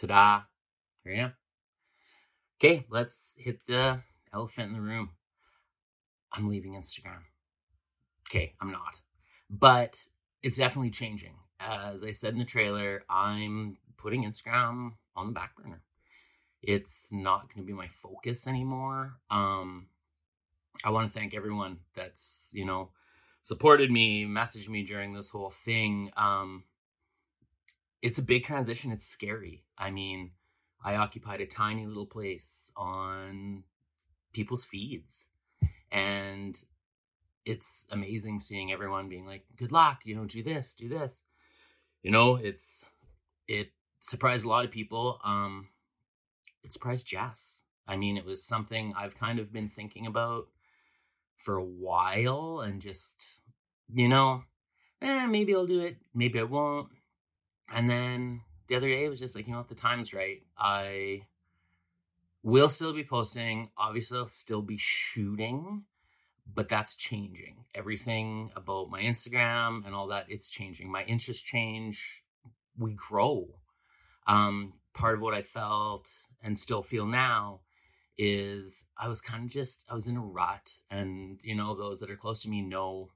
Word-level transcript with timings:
Ta-da. 0.00 0.42
Here 1.02 1.14
I 1.14 1.18
am. 1.24 1.32
Okay, 2.60 2.86
let's 2.88 3.34
hit 3.36 3.58
the 3.66 4.00
elephant 4.32 4.68
in 4.68 4.74
the 4.74 4.80
room. 4.80 5.10
I'm 6.32 6.48
leaving 6.48 6.74
Instagram. 6.74 7.22
Okay, 8.28 8.54
I'm 8.60 8.70
not. 8.70 9.00
But 9.50 10.06
it's 10.42 10.58
definitely 10.58 10.90
changing. 10.90 11.34
As 11.58 12.04
I 12.04 12.12
said 12.12 12.34
in 12.34 12.38
the 12.38 12.44
trailer, 12.44 13.02
I'm 13.10 13.78
putting 13.96 14.24
Instagram 14.24 14.92
on 15.16 15.26
the 15.26 15.32
back 15.32 15.56
burner. 15.56 15.82
It's 16.62 17.08
not 17.10 17.52
going 17.52 17.64
to 17.64 17.66
be 17.66 17.72
my 17.72 17.88
focus 17.88 18.46
anymore. 18.46 19.14
Um 19.30 19.88
I 20.84 20.90
want 20.90 21.10
to 21.10 21.18
thank 21.18 21.34
everyone 21.34 21.78
that's, 21.94 22.50
you 22.52 22.64
know, 22.64 22.90
supported 23.42 23.90
me, 23.90 24.24
messaged 24.24 24.68
me 24.68 24.84
during 24.84 25.12
this 25.12 25.30
whole 25.30 25.50
thing. 25.50 26.12
Um 26.16 26.64
it's 28.02 28.18
a 28.18 28.22
big 28.22 28.44
transition. 28.44 28.92
It's 28.92 29.06
scary. 29.06 29.64
I 29.76 29.90
mean, 29.90 30.32
I 30.84 30.96
occupied 30.96 31.40
a 31.40 31.46
tiny 31.46 31.86
little 31.86 32.06
place 32.06 32.70
on 32.76 33.64
people's 34.32 34.64
feeds. 34.64 35.26
And 35.90 36.62
it's 37.44 37.86
amazing 37.90 38.40
seeing 38.40 38.72
everyone 38.72 39.08
being 39.08 39.26
like, 39.26 39.44
good 39.56 39.72
luck, 39.72 40.02
you 40.04 40.14
know, 40.14 40.26
do 40.26 40.42
this, 40.42 40.74
do 40.74 40.88
this. 40.88 41.22
You 42.02 42.10
know, 42.10 42.36
it's, 42.36 42.86
it 43.48 43.70
surprised 44.00 44.44
a 44.44 44.48
lot 44.48 44.64
of 44.64 44.70
people. 44.70 45.18
Um, 45.24 45.68
it 46.62 46.72
surprised 46.72 47.06
Jess. 47.06 47.62
I 47.86 47.96
mean, 47.96 48.16
it 48.16 48.24
was 48.24 48.44
something 48.44 48.92
I've 48.96 49.18
kind 49.18 49.38
of 49.38 49.52
been 49.52 49.68
thinking 49.68 50.06
about 50.06 50.48
for 51.36 51.56
a 51.56 51.64
while 51.64 52.60
and 52.60 52.82
just, 52.82 53.40
you 53.92 54.08
know, 54.08 54.42
eh, 55.00 55.26
maybe 55.26 55.54
I'll 55.54 55.66
do 55.66 55.80
it, 55.80 55.96
maybe 56.14 56.38
I 56.38 56.42
won't. 56.42 56.88
And 57.72 57.88
then 57.88 58.42
the 58.68 58.76
other 58.76 58.88
day 58.88 59.04
it 59.04 59.08
was 59.08 59.20
just 59.20 59.36
like, 59.36 59.46
you 59.46 59.52
know 59.52 59.58
what, 59.58 59.68
the 59.68 59.74
time's 59.74 60.14
right. 60.14 60.42
I 60.56 61.26
will 62.42 62.68
still 62.68 62.92
be 62.92 63.04
posting. 63.04 63.70
Obviously, 63.76 64.18
I'll 64.18 64.26
still 64.26 64.62
be 64.62 64.78
shooting, 64.78 65.84
but 66.52 66.68
that's 66.68 66.96
changing. 66.96 67.64
Everything 67.74 68.50
about 68.56 68.90
my 68.90 69.02
Instagram 69.02 69.84
and 69.84 69.94
all 69.94 70.08
that, 70.08 70.26
it's 70.28 70.50
changing. 70.50 70.90
My 70.90 71.04
interests 71.04 71.42
change. 71.42 72.24
We 72.78 72.92
grow. 72.92 73.48
Um, 74.26 74.74
part 74.94 75.14
of 75.14 75.20
what 75.20 75.34
I 75.34 75.42
felt 75.42 76.08
and 76.42 76.58
still 76.58 76.82
feel 76.82 77.06
now 77.06 77.60
is 78.18 78.86
I 78.96 79.08
was 79.08 79.20
kind 79.20 79.44
of 79.44 79.50
just 79.50 79.84
I 79.88 79.94
was 79.94 80.08
in 80.08 80.16
a 80.16 80.20
rut, 80.20 80.78
and 80.90 81.38
you 81.42 81.54
know 81.54 81.74
those 81.74 82.00
that 82.00 82.10
are 82.10 82.16
close 82.16 82.42
to 82.42 82.50
me 82.50 82.60
know 82.60 83.10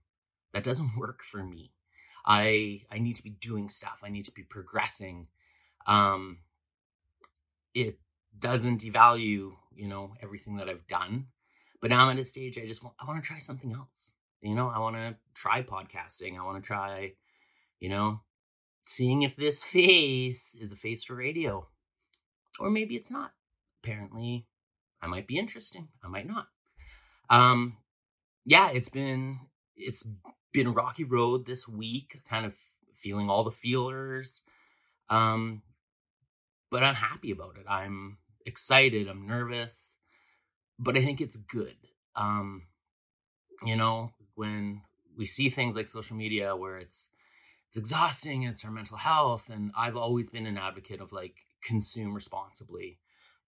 that 0.52 0.64
doesn't 0.64 0.92
work 0.96 1.22
for 1.22 1.42
me. 1.42 1.72
I 2.24 2.82
I 2.90 2.98
need 2.98 3.16
to 3.16 3.22
be 3.22 3.30
doing 3.30 3.68
stuff. 3.68 4.00
I 4.02 4.08
need 4.08 4.24
to 4.26 4.32
be 4.32 4.42
progressing. 4.42 5.28
Um, 5.86 6.38
it 7.74 7.98
doesn't 8.38 8.82
devalue, 8.82 9.52
you 9.74 9.88
know, 9.88 10.14
everything 10.22 10.56
that 10.56 10.68
I've 10.68 10.86
done. 10.86 11.26
But 11.80 11.90
now 11.90 12.06
I'm 12.06 12.16
at 12.16 12.20
a 12.20 12.24
stage 12.24 12.58
I 12.58 12.66
just 12.66 12.82
want 12.82 12.94
I 13.00 13.06
want 13.06 13.22
to 13.22 13.26
try 13.26 13.38
something 13.38 13.72
else. 13.72 14.12
You 14.40 14.54
know, 14.54 14.68
I 14.68 14.78
want 14.78 14.96
to 14.96 15.16
try 15.34 15.62
podcasting. 15.62 16.38
I 16.38 16.44
want 16.44 16.62
to 16.62 16.66
try, 16.66 17.12
you 17.80 17.88
know, 17.88 18.20
seeing 18.82 19.22
if 19.22 19.36
this 19.36 19.62
face 19.64 20.54
is 20.60 20.72
a 20.72 20.76
face 20.76 21.04
for 21.04 21.14
radio. 21.14 21.68
Or 22.58 22.70
maybe 22.70 22.96
it's 22.96 23.10
not. 23.10 23.32
Apparently, 23.82 24.46
I 25.00 25.06
might 25.06 25.26
be 25.26 25.38
interesting. 25.38 25.88
I 26.04 26.08
might 26.08 26.26
not. 26.26 26.46
Um 27.30 27.78
yeah, 28.44 28.70
it's 28.70 28.88
been 28.88 29.40
it's 29.76 30.08
been 30.52 30.74
rocky 30.74 31.04
road 31.04 31.46
this 31.46 31.66
week, 31.66 32.20
kind 32.28 32.46
of 32.46 32.54
feeling 32.94 33.28
all 33.28 33.44
the 33.44 33.50
feelers. 33.50 34.42
Um, 35.08 35.62
but 36.70 36.82
I'm 36.82 36.94
happy 36.94 37.30
about 37.30 37.56
it. 37.58 37.66
I'm 37.68 38.18
excited. 38.46 39.08
I'm 39.08 39.26
nervous, 39.26 39.96
but 40.78 40.96
I 40.96 41.02
think 41.02 41.20
it's 41.20 41.36
good. 41.36 41.76
Um, 42.16 42.62
you 43.64 43.76
know, 43.76 44.12
when 44.34 44.82
we 45.16 45.26
see 45.26 45.48
things 45.48 45.76
like 45.76 45.88
social 45.88 46.16
media 46.16 46.56
where 46.56 46.78
it's 46.78 47.10
it's 47.68 47.76
exhausting, 47.78 48.42
it's 48.42 48.64
our 48.64 48.70
mental 48.70 48.98
health, 48.98 49.48
and 49.48 49.72
I've 49.76 49.96
always 49.96 50.28
been 50.28 50.46
an 50.46 50.58
advocate 50.58 51.00
of 51.00 51.12
like 51.12 51.36
consume 51.62 52.14
responsibly, 52.14 52.98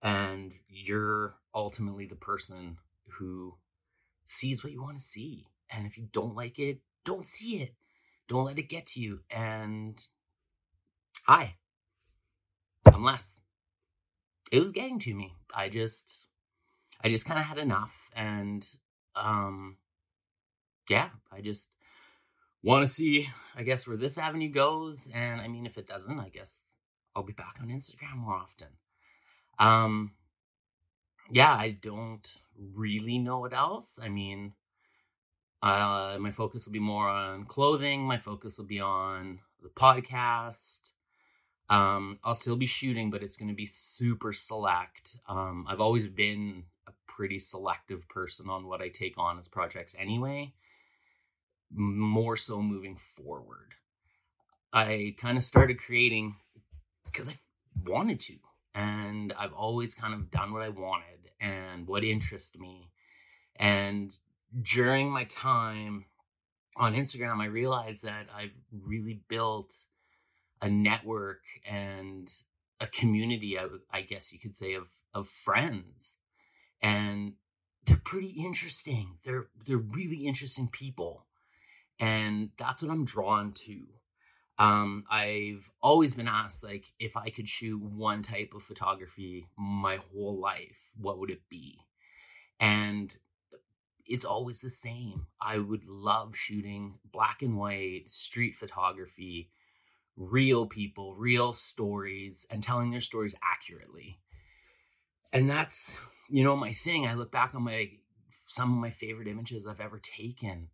and 0.03 0.55
you're 0.69 1.35
ultimately 1.55 2.07
the 2.07 2.15
person 2.15 2.79
who 3.19 3.55
sees 4.25 4.65
what 4.65 4.73
you 4.73 4.83
want 4.83 4.99
to 4.99 5.05
see, 5.05 5.47
and 5.71 5.87
if 5.87 5.99
you 5.99 6.09
don't 6.13 6.35
like 6.35 6.59
it, 6.59 6.79
don't 7.05 7.27
see 7.27 7.63
it. 7.63 7.75
Don't 8.29 8.45
let 8.45 8.59
it 8.59 8.69
get 8.69 8.87
to 8.87 9.01
you. 9.01 9.21
And 9.31 10.03
hi, 11.27 11.57
I'm 12.87 13.05
less. 13.05 13.41
It 14.51 14.61
was 14.61 14.73
getting 14.73 14.99
to 15.01 15.15
me. 15.15 15.35
I 15.55 15.69
just, 15.69 16.27
I 17.03 17.09
just 17.09 17.27
kind 17.27 17.39
of 17.39 17.47
had 17.47 17.59
enough. 17.59 18.09
And, 18.17 18.67
um, 19.17 19.77
yeah, 20.89 21.11
I 21.31 21.41
just 21.41 21.71
want 22.63 22.87
to 22.87 22.91
see, 22.91 23.29
I 23.55 23.63
guess, 23.63 23.87
where 23.87 23.97
this 23.97 24.19
avenue 24.19 24.51
goes. 24.51 25.09
And 25.13 25.41
I 25.41 25.49
mean, 25.49 25.67
if 25.67 25.77
it 25.77 25.87
doesn't, 25.87 26.19
I 26.19 26.29
guess 26.31 26.75
I'll 27.15 27.23
be 27.23 27.33
back 27.33 27.57
on 27.61 27.69
Instagram 27.69 28.17
more 28.17 28.35
often. 28.35 28.69
Um, 29.59 30.13
yeah, 31.31 31.55
I 31.55 31.71
don't 31.71 32.41
really 32.57 33.19
know 33.19 33.39
what 33.41 33.53
else. 33.53 33.99
I 34.03 34.09
mean, 34.09 34.53
uh, 35.65 36.19
my 36.21 36.31
focus 36.31 36.67
will 36.67 36.75
be 36.75 36.79
more 36.79 37.09
on 37.09 37.47
clothing. 37.47 38.03
My 38.03 38.19
focus 38.19 38.59
will 38.59 38.67
be 38.67 38.81
on 38.81 39.39
the 39.63 39.71
podcast. 39.71 40.91
Um, 41.71 42.19
I'll 42.23 42.35
still 42.35 42.57
be 42.57 42.67
shooting, 42.67 43.11
but 43.11 43.23
it's 43.23 43.39
going 43.39 43.49
to 43.49 43.55
be 43.55 43.65
super 43.65 44.35
select. 44.35 45.17
Um, 45.27 45.65
I've 45.67 45.81
always 45.81 46.07
been 46.07 46.65
a 46.87 46.93
pretty 47.07 47.39
selective 47.39 48.07
person 48.11 48.51
on 48.51 48.67
what 48.67 48.83
I 48.83 48.91
take 48.91 49.17
on 49.17 49.39
as 49.39 49.49
projects 49.49 49.95
anyway, 49.99 50.53
more 51.73 52.37
so 52.37 52.61
moving 52.61 52.99
forward. 53.17 53.73
I 54.71 55.15
kind 55.17 55.39
of 55.39 55.45
started 55.45 55.79
creating 55.79 56.37
because 57.07 57.27
I 57.27 57.39
wanted 57.87 58.21
to, 58.21 58.35
and 58.75 59.33
I've 59.33 59.55
always 59.55 59.95
kind 59.95 60.13
of 60.13 60.31
done 60.31 60.53
what 60.53 60.63
I 60.63 60.69
wanted 60.69 61.31
and 61.41 61.89
what 61.89 62.05
interested 62.05 62.61
me. 62.61 62.91
And 63.57 64.15
during 64.63 65.11
my 65.11 65.25
time 65.25 66.07
on 66.77 66.95
Instagram, 66.95 67.41
I 67.41 67.47
realized 67.47 68.05
that 68.05 68.27
I've 68.35 68.55
really 68.73 69.21
built 69.29 69.73
a 70.61 70.69
network 70.69 71.43
and 71.69 72.29
a 72.81 72.87
community, 72.87 73.59
I, 73.59 73.67
I 73.93 74.03
guess 74.03 74.33
you 74.33 74.39
could 74.39 74.57
say, 74.57 74.75
of 74.75 74.89
of 75.13 75.29
friends, 75.29 76.17
and 76.83 77.35
they're 77.87 78.01
pretty 78.05 78.35
interesting. 78.45 79.19
They're 79.25 79.47
they're 79.67 79.77
really 79.77 80.27
interesting 80.27 80.69
people, 80.69 81.27
and 82.01 82.51
that's 82.57 82.83
what 82.83 82.91
I'm 82.91 83.05
drawn 83.05 83.53
to. 83.53 83.85
Um, 84.59 85.05
I've 85.11 85.71
always 85.83 86.15
been 86.15 86.29
asked 86.29 86.63
like 86.63 86.85
if 86.99 87.17
I 87.17 87.29
could 87.31 87.49
shoot 87.49 87.81
one 87.81 88.23
type 88.23 88.53
of 88.55 88.63
photography 88.63 89.49
my 89.57 89.97
whole 89.97 90.39
life, 90.39 90.91
what 90.97 91.19
would 91.19 91.31
it 91.31 91.49
be? 91.49 91.79
And 92.61 93.17
it's 94.07 94.25
always 94.25 94.61
the 94.61 94.71
same. 94.71 95.27
I 95.41 95.59
would 95.59 95.87
love 95.87 96.37
shooting 96.37 96.99
black 97.11 97.43
and 97.43 97.57
white 97.57 98.05
street 98.11 98.57
photography, 98.57 99.51
real 100.17 100.67
people, 100.67 101.15
real 101.15 101.53
stories, 101.53 102.47
and 102.51 102.63
telling 102.63 102.91
their 102.91 103.01
stories 103.01 103.35
accurately. 103.43 104.21
And 105.33 105.49
that's, 105.49 105.99
you 106.29 106.45
know, 106.45 106.57
my 106.57 106.73
thing. 106.73 107.07
I 107.07 107.15
look 107.15 107.33
back 107.33 107.55
on 107.55 107.63
my 107.63 107.91
some 108.47 108.73
of 108.73 108.79
my 108.79 108.91
favorite 108.91 109.29
images 109.29 109.67
I've 109.67 109.81
ever 109.81 109.99
taken. 109.99 110.69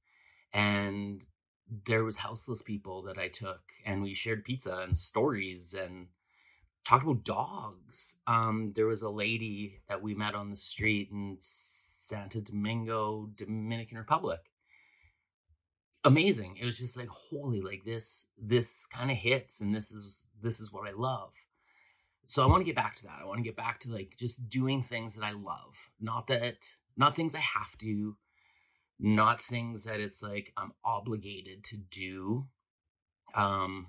And 0.53 1.23
there 1.87 2.05
was 2.05 2.17
houseless 2.17 2.63
people 2.63 3.03
that 3.03 3.17
I 3.19 3.29
took 3.29 3.61
and 3.87 4.03
we 4.03 4.13
shared 4.13 4.45
pizza 4.45 4.79
and 4.79 4.99
stories 4.99 5.73
and 5.75 6.09
talked 6.87 7.05
about 7.05 7.25
dogs. 7.25 8.17
Um, 8.27 8.73
there 8.75 8.87
was 8.87 9.03
a 9.03 9.11
lady 9.11 9.81
that 9.89 10.03
we 10.03 10.15
met 10.15 10.35
on 10.35 10.51
the 10.51 10.57
street 10.57 11.11
and 11.13 11.39
Santo 12.11 12.41
Domingo, 12.41 13.31
Dominican 13.37 13.97
Republic. 13.97 14.41
Amazing. 16.03 16.57
It 16.61 16.65
was 16.65 16.79
just 16.79 16.97
like 16.97 17.09
holy, 17.09 17.61
like 17.61 17.85
this 17.85 18.25
this 18.37 18.85
kind 18.87 19.11
of 19.11 19.17
hits 19.17 19.61
and 19.61 19.73
this 19.73 19.93
is 19.93 20.27
this 20.43 20.59
is 20.59 20.73
what 20.73 20.89
I 20.89 20.93
love. 20.93 21.33
So 22.27 22.43
I 22.43 22.47
want 22.47 22.63
to 22.63 22.65
get 22.65 22.75
back 22.75 22.97
to 22.97 23.05
that. 23.05 23.19
I 23.21 23.27
want 23.27 23.39
to 23.39 23.45
get 23.45 23.57
back 23.57 23.79
to 23.81 23.93
like 23.93 24.17
just 24.19 24.49
doing 24.49 24.83
things 24.83 25.15
that 25.15 25.25
I 25.25 25.33
love. 25.33 25.91
Not 26.01 26.27
that 26.27 26.57
not 26.97 27.15
things 27.15 27.35
I 27.35 27.41
have 27.41 27.79
to, 27.79 28.17
not 28.99 29.41
things 29.41 29.85
that 29.85 30.01
it's 30.01 30.23
like 30.23 30.53
I'm 30.57 30.73
obligated 30.85 31.63
to 31.65 31.77
do. 31.77 32.47
Um 33.35 33.89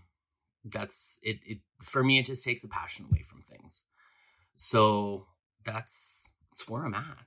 that's 0.63 1.17
it 1.23 1.39
it 1.43 1.59
for 1.81 2.03
me 2.03 2.19
it 2.19 2.25
just 2.25 2.43
takes 2.43 2.61
the 2.61 2.67
passion 2.67 3.05
away 3.05 3.23
from 3.23 3.41
things. 3.41 3.83
So 4.57 5.25
that's 5.65 6.21
that's 6.51 6.69
where 6.69 6.85
I'm 6.85 6.93
at. 6.93 7.25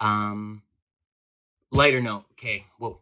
Um, 0.00 0.62
lighter 1.70 2.00
note. 2.00 2.24
Okay. 2.32 2.66
Whoa. 2.78 3.00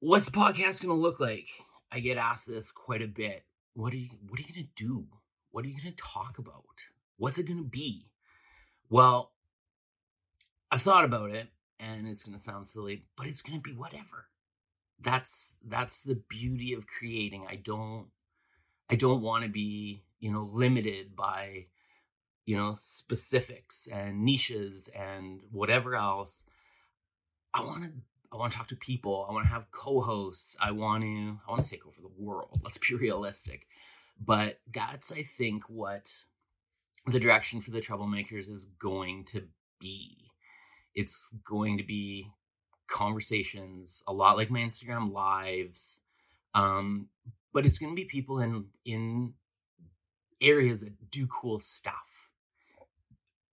What's 0.00 0.30
podcast 0.30 0.80
to 0.80 0.92
look 0.92 1.20
like? 1.20 1.48
I 1.90 2.00
get 2.00 2.16
asked 2.16 2.48
this 2.48 2.72
quite 2.72 3.02
a 3.02 3.06
bit. 3.06 3.44
What 3.74 3.92
are 3.92 3.96
you, 3.96 4.08
what 4.28 4.40
are 4.40 4.42
you 4.42 4.54
to 4.54 4.68
do? 4.74 5.06
What 5.50 5.64
are 5.64 5.68
you 5.68 5.80
to 5.82 5.92
talk 5.92 6.38
about? 6.38 6.64
What's 7.18 7.38
it 7.38 7.46
to 7.58 7.62
be? 7.62 8.06
Well, 8.88 9.32
I've 10.70 10.82
thought 10.82 11.04
about 11.04 11.30
it 11.30 11.48
and 11.78 12.08
it's 12.08 12.24
to 12.24 12.38
sound 12.38 12.66
silly, 12.66 13.04
but 13.16 13.26
it's 13.26 13.42
to 13.42 13.58
be 13.58 13.72
whatever. 13.72 14.26
That's 15.00 15.56
that's 15.66 16.02
the 16.02 16.14
beauty 16.14 16.72
of 16.74 16.86
creating. 16.86 17.46
I 17.48 17.56
don't 17.56 18.06
I 18.88 18.94
don't 18.94 19.22
want 19.22 19.44
to 19.44 19.50
be, 19.50 20.04
you 20.20 20.30
know, 20.32 20.42
limited 20.42 21.16
by 21.16 21.66
you 22.46 22.56
know, 22.56 22.72
specifics 22.74 23.86
and 23.86 24.24
niches 24.24 24.88
and 24.94 25.40
whatever 25.50 25.94
else. 25.94 26.44
I 27.54 27.62
want 27.62 27.84
to 27.84 27.90
I 28.32 28.36
want 28.36 28.52
to 28.52 28.58
talk 28.58 28.68
to 28.68 28.76
people. 28.76 29.26
I 29.28 29.32
want 29.32 29.44
to 29.46 29.52
have 29.52 29.70
co-hosts. 29.70 30.56
I 30.60 30.70
want 30.70 31.02
to 31.02 31.38
I 31.46 31.50
want 31.50 31.64
to 31.64 31.70
take 31.70 31.86
over 31.86 32.00
the 32.00 32.22
world. 32.22 32.60
Let's 32.62 32.78
be 32.78 32.94
realistic. 33.00 33.66
But 34.24 34.60
that's 34.72 35.12
I 35.12 35.22
think 35.22 35.64
what 35.68 36.24
the 37.06 37.20
direction 37.20 37.60
for 37.60 37.70
the 37.70 37.80
troublemakers 37.80 38.48
is 38.50 38.64
going 38.78 39.24
to 39.26 39.44
be. 39.80 40.30
It's 40.94 41.28
going 41.44 41.78
to 41.78 41.84
be 41.84 42.30
conversations 42.88 44.02
a 44.06 44.12
lot 44.12 44.36
like 44.36 44.50
my 44.50 44.60
Instagram 44.60 45.12
lives. 45.12 46.00
Um, 46.54 47.08
but 47.52 47.64
it's 47.64 47.78
going 47.78 47.92
to 47.92 47.96
be 47.96 48.04
people 48.04 48.40
in 48.40 48.66
in 48.84 49.34
areas 50.40 50.80
that 50.80 51.10
do 51.10 51.26
cool 51.28 51.60
stuff 51.60 52.11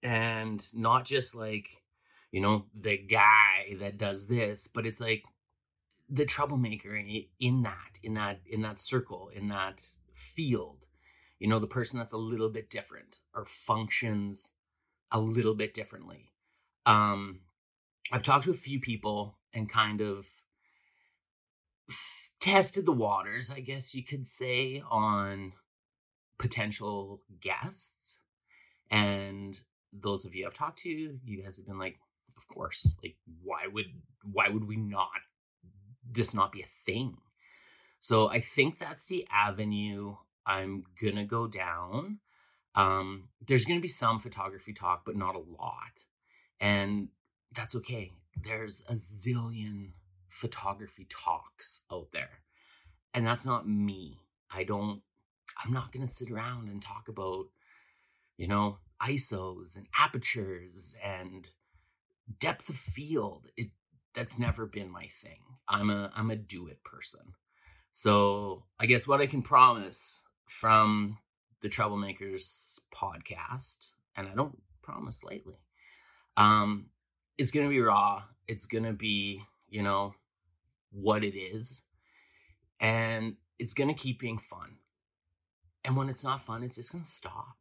and 0.03 0.65
not 0.73 1.05
just 1.05 1.35
like 1.35 1.67
you 2.31 2.41
know 2.41 2.65
the 2.73 2.97
guy 2.97 3.75
that 3.79 3.97
does 3.97 4.27
this 4.27 4.67
but 4.67 4.85
it's 4.85 5.01
like 5.01 5.23
the 6.09 6.25
troublemaker 6.25 6.95
in 6.95 7.63
that 7.63 7.99
in 8.01 8.13
that 8.15 8.39
in 8.47 8.61
that 8.61 8.79
circle 8.79 9.29
in 9.33 9.47
that 9.49 9.85
field. 10.13 10.85
You 11.37 11.47
know 11.47 11.59
the 11.59 11.67
person 11.67 11.99
that's 11.99 12.11
a 12.13 12.17
little 12.17 12.49
bit 12.49 12.69
different 12.69 13.19
or 13.33 13.45
functions 13.45 14.51
a 15.11 15.19
little 15.19 15.55
bit 15.55 15.73
differently. 15.73 16.31
Um 16.85 17.41
i've 18.11 18.23
talked 18.23 18.45
to 18.45 18.51
a 18.51 18.55
few 18.55 18.79
people 18.79 19.37
and 19.53 19.69
kind 19.69 20.01
of 20.01 20.27
tested 22.39 22.85
the 22.85 22.91
waters 22.91 23.51
i 23.51 23.59
guess 23.59 23.93
you 23.93 24.03
could 24.03 24.25
say 24.25 24.81
on 24.89 25.51
potential 26.39 27.21
guests. 27.39 28.19
And 28.89 29.59
those 29.93 30.25
of 30.25 30.35
you 30.35 30.45
I've 30.45 30.53
talked 30.53 30.79
to, 30.79 30.89
you 30.89 31.43
guys 31.43 31.57
have 31.57 31.67
been 31.67 31.79
like, 31.79 31.97
of 32.37 32.47
course, 32.47 32.95
like 33.03 33.15
why 33.43 33.67
would 33.71 33.87
why 34.23 34.49
would 34.49 34.67
we 34.67 34.77
not 34.77 35.09
this 36.09 36.33
not 36.33 36.51
be 36.51 36.61
a 36.61 36.85
thing? 36.85 37.17
So 37.99 38.29
I 38.29 38.39
think 38.39 38.79
that's 38.79 39.07
the 39.07 39.27
avenue 39.31 40.15
I'm 40.45 40.85
gonna 41.01 41.25
go 41.25 41.47
down. 41.47 42.19
Um, 42.75 43.29
there's 43.45 43.65
gonna 43.65 43.81
be 43.81 43.87
some 43.87 44.19
photography 44.19 44.73
talk, 44.73 45.03
but 45.05 45.17
not 45.17 45.35
a 45.35 45.39
lot, 45.39 46.05
and 46.59 47.09
that's 47.53 47.75
okay. 47.75 48.11
There's 48.41 48.83
a 48.87 48.95
zillion 48.95 49.91
photography 50.29 51.07
talks 51.09 51.81
out 51.91 52.07
there, 52.13 52.41
and 53.13 53.27
that's 53.27 53.45
not 53.45 53.67
me. 53.67 54.17
I 54.49 54.63
don't. 54.63 55.01
I'm 55.63 55.73
not 55.73 55.91
gonna 55.91 56.07
sit 56.07 56.31
around 56.31 56.69
and 56.69 56.81
talk 56.81 57.09
about, 57.09 57.47
you 58.37 58.47
know, 58.47 58.77
ISOs 59.01 59.75
and 59.75 59.87
apertures 59.97 60.95
and 61.03 61.47
depth 62.39 62.69
of 62.69 62.75
field. 62.75 63.47
It 63.57 63.69
that's 64.13 64.39
never 64.39 64.65
been 64.65 64.89
my 64.89 65.05
thing. 65.05 65.39
I'm 65.67 65.89
a 65.89 66.11
I'm 66.15 66.31
a 66.31 66.35
do 66.35 66.67
it 66.67 66.83
person. 66.83 67.33
So 67.91 68.63
I 68.79 68.85
guess 68.85 69.07
what 69.07 69.21
I 69.21 69.27
can 69.27 69.41
promise 69.41 70.23
from 70.47 71.17
the 71.61 71.69
Troublemakers 71.69 72.79
podcast, 72.93 73.89
and 74.15 74.27
I 74.27 74.33
don't 74.33 74.57
promise 74.81 75.23
lately, 75.23 75.59
um, 76.37 76.87
it's 77.37 77.51
gonna 77.51 77.69
be 77.69 77.81
raw. 77.81 78.23
It's 78.47 78.65
gonna 78.65 78.93
be, 78.93 79.43
you 79.69 79.83
know, 79.83 80.15
what 80.91 81.23
it 81.23 81.37
is. 81.37 81.83
And 82.79 83.35
it's 83.59 83.73
gonna 83.73 83.93
keep 83.93 84.19
being 84.19 84.37
fun. 84.37 84.77
And 85.83 85.95
when 85.95 86.09
it's 86.09 86.23
not 86.23 86.45
fun, 86.45 86.63
it's 86.63 86.75
just 86.75 86.91
gonna 86.91 87.05
stop. 87.05 87.58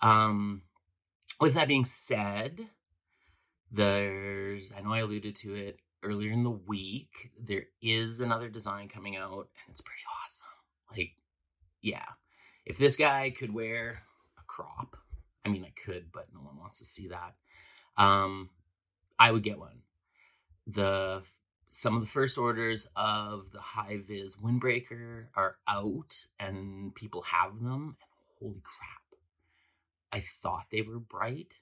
Um, 0.00 0.62
with 1.40 1.54
that 1.54 1.68
being 1.68 1.84
said, 1.84 2.68
there's, 3.70 4.72
I 4.76 4.80
know 4.80 4.92
I 4.92 5.00
alluded 5.00 5.34
to 5.36 5.54
it 5.54 5.78
earlier 6.02 6.30
in 6.30 6.42
the 6.42 6.50
week, 6.50 7.30
there 7.40 7.64
is 7.82 8.20
another 8.20 8.48
design 8.48 8.88
coming 8.88 9.16
out 9.16 9.48
and 9.64 9.70
it's 9.70 9.80
pretty 9.80 10.02
awesome. 10.22 10.46
Like, 10.96 11.16
yeah, 11.80 12.04
if 12.64 12.78
this 12.78 12.96
guy 12.96 13.30
could 13.30 13.52
wear 13.52 14.02
a 14.38 14.42
crop, 14.46 14.96
I 15.44 15.48
mean, 15.48 15.64
I 15.64 15.72
could, 15.84 16.06
but 16.12 16.26
no 16.32 16.40
one 16.40 16.58
wants 16.58 16.78
to 16.78 16.84
see 16.84 17.08
that. 17.08 17.34
Um, 17.96 18.50
I 19.18 19.32
would 19.32 19.42
get 19.42 19.58
one. 19.58 19.82
The 20.66 21.22
some 21.70 21.96
of 21.96 22.02
the 22.02 22.08
first 22.08 22.38
orders 22.38 22.88
of 22.94 23.50
the 23.50 23.60
high 23.60 23.98
vis 24.06 24.36
windbreaker 24.36 25.26
are 25.34 25.56
out 25.66 26.26
and 26.38 26.94
people 26.94 27.22
have 27.22 27.60
them. 27.60 27.96
And 28.00 28.08
holy 28.38 28.62
crap, 28.62 29.02
I 30.14 30.20
thought 30.20 30.66
they 30.70 30.82
were 30.82 31.00
bright. 31.00 31.58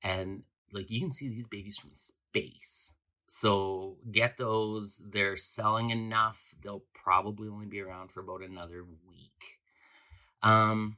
And 0.00 0.44
like 0.72 0.90
you 0.90 1.00
can 1.00 1.10
see 1.10 1.28
these 1.28 1.48
babies 1.48 1.76
from 1.76 1.90
space. 1.92 2.92
So 3.28 3.96
get 4.10 4.38
those. 4.38 5.02
They're 5.04 5.36
selling 5.36 5.90
enough. 5.90 6.54
They'll 6.62 6.84
probably 6.94 7.48
only 7.48 7.66
be 7.66 7.80
around 7.80 8.12
for 8.12 8.20
about 8.20 8.42
another 8.42 8.84
week. 9.08 9.58
Um 10.42 10.96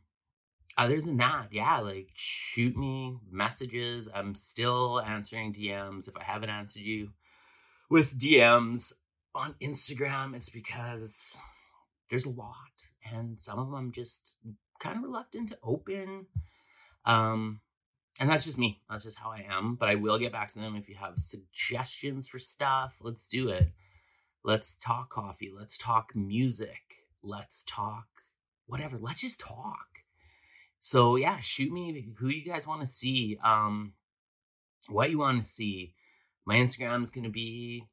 other 0.77 1.01
than 1.01 1.17
that, 1.19 1.49
yeah, 1.51 1.79
like 1.79 2.11
shoot 2.15 2.77
me 2.77 3.17
messages. 3.31 4.09
I'm 4.15 4.35
still 4.35 5.01
answering 5.01 5.55
DMs. 5.55 6.09
If 6.09 6.17
I 6.17 6.25
haven't 6.25 6.51
answered 6.51 6.83
you 6.83 7.11
with 7.89 8.19
DMs 8.19 8.93
on 9.35 9.55
Instagram, 9.63 10.37
it's 10.37 10.51
because 10.51 11.39
there's 12.11 12.27
a 12.27 12.31
lot 12.31 12.91
and 13.11 13.41
some 13.41 13.59
of 13.59 13.69
them 13.69 13.77
I'm 13.77 13.93
just 13.93 14.35
kind 14.79 14.99
of 14.99 15.03
reluctant 15.03 15.49
to 15.51 15.59
open 15.63 16.27
um, 17.05 17.61
and 18.21 18.29
that's 18.29 18.45
just 18.45 18.59
me. 18.59 18.81
That's 18.89 19.05
just 19.05 19.19
how 19.19 19.31
I 19.31 19.47
am. 19.51 19.75
But 19.75 19.89
I 19.89 19.95
will 19.97 20.19
get 20.19 20.33
back 20.33 20.53
to 20.53 20.59
them 20.59 20.77
if 20.77 20.89
you 20.89 20.95
have 20.97 21.19
suggestions 21.19 22.29
for 22.29 22.39
stuff. 22.39 22.95
Let's 23.01 23.27
do 23.27 23.49
it. 23.49 23.73
Let's 24.45 24.77
talk 24.77 25.11
coffee. 25.11 25.51
Let's 25.57 25.79
talk 25.79 26.15
music. 26.15 26.83
Let's 27.23 27.65
talk 27.65 28.07
whatever. 28.67 28.99
Let's 28.99 29.21
just 29.21 29.41
talk. 29.41 29.87
So 30.81 31.17
yeah, 31.17 31.39
shoot 31.39 31.73
me 31.73 32.09
who 32.19 32.29
you 32.29 32.45
guys 32.45 32.67
want 32.67 32.81
to 32.81 32.87
see. 32.87 33.39
Um, 33.43 33.95
what 34.89 35.11
you 35.11 35.19
want 35.19 35.41
to 35.41 35.49
see. 35.49 35.95
My 36.45 36.57
Instagram 36.57 37.03
is 37.03 37.11
gonna 37.11 37.31
be 37.31 37.85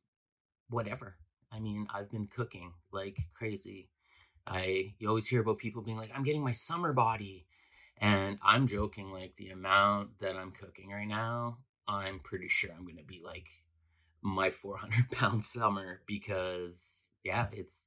whatever. 0.69 1.15
I 1.51 1.59
mean, 1.59 1.87
I've 1.93 2.09
been 2.09 2.27
cooking 2.27 2.73
like 2.91 3.17
crazy. 3.37 3.89
I 4.47 4.95
you 4.97 5.07
always 5.07 5.27
hear 5.27 5.41
about 5.41 5.59
people 5.59 5.83
being 5.83 5.97
like, 5.97 6.11
I'm 6.15 6.23
getting 6.23 6.43
my 6.43 6.51
summer 6.51 6.93
body. 6.93 7.45
And 7.99 8.39
I'm 8.43 8.67
joking, 8.67 9.11
like 9.11 9.35
the 9.35 9.49
amount 9.49 10.19
that 10.19 10.35
I'm 10.35 10.51
cooking 10.51 10.91
right 10.91 11.07
now, 11.07 11.57
I'm 11.87 12.19
pretty 12.19 12.47
sure 12.47 12.71
I'm 12.71 12.87
gonna 12.87 13.03
be 13.05 13.21
like 13.23 13.47
my 14.21 14.49
400 14.49 15.11
pound 15.11 15.43
summer 15.43 16.01
because 16.05 17.05
yeah, 17.23 17.47
it's 17.51 17.83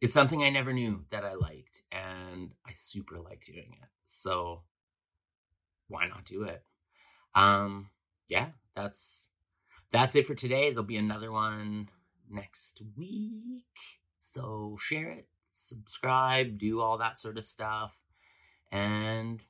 it's 0.00 0.12
something 0.12 0.42
I 0.42 0.50
never 0.50 0.72
knew 0.72 1.04
that 1.10 1.24
I 1.24 1.34
liked, 1.34 1.82
and 1.92 2.52
I 2.66 2.72
super 2.72 3.20
like 3.20 3.44
doing 3.44 3.76
it. 3.80 3.88
So 4.04 4.62
why 5.88 6.08
not 6.08 6.24
do 6.24 6.42
it? 6.44 6.64
Um, 7.34 7.90
yeah, 8.28 8.48
that's 8.74 9.26
that's 9.92 10.16
it 10.16 10.26
for 10.26 10.34
today. 10.34 10.70
There'll 10.70 10.84
be 10.84 10.96
another 10.96 11.30
one 11.30 11.88
next 12.28 12.82
week. 12.96 13.62
So 14.18 14.76
share 14.80 15.10
it, 15.10 15.28
subscribe, 15.50 16.58
do 16.58 16.80
all 16.80 16.98
that 16.98 17.18
sort 17.18 17.38
of 17.38 17.44
stuff. 17.44 17.96
And 18.72 19.40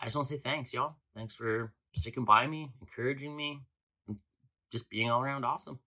I 0.00 0.06
just 0.06 0.16
want 0.16 0.26
to 0.28 0.34
say 0.34 0.40
thanks, 0.40 0.72
y'all. 0.72 0.96
Thanks 1.14 1.34
for 1.34 1.72
sticking 1.94 2.24
by 2.24 2.46
me, 2.46 2.72
encouraging 2.80 3.36
me, 3.36 3.60
and 4.08 4.16
just 4.72 4.90
being 4.90 5.10
all 5.10 5.22
around 5.22 5.44
awesome. 5.44 5.78